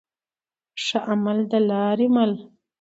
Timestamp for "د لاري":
1.51-2.07